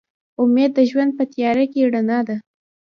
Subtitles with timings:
[0.41, 2.35] امید د ژوند په تیاره کې رڼا ده.